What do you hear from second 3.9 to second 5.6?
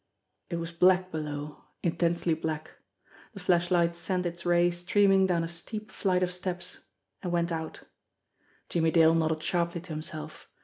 sent its ray streaming down a